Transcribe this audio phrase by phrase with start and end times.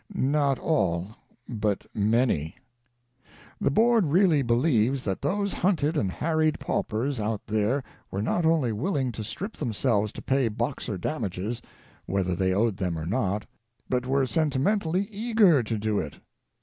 [0.15, 1.09] Not all,
[1.47, 2.55] but "many."
[3.59, 8.71] The Board really believes that those hunted and harried paupers out there were not only
[8.71, 11.61] willing to strip themselves to pay Boxer damages,
[12.07, 13.45] whether they owed them or not,
[13.89, 16.15] but were sentimentally eager to do it.